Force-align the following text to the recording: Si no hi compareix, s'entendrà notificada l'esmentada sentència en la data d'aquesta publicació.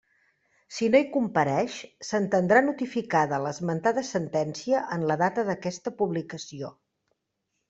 Si 0.75 0.85
no 0.93 1.01
hi 1.01 1.05
compareix, 1.15 1.75
s'entendrà 2.09 2.61
notificada 2.69 3.39
l'esmentada 3.43 4.05
sentència 4.09 4.81
en 4.97 5.07
la 5.13 5.19
data 5.25 5.45
d'aquesta 5.53 5.95
publicació. 6.03 6.73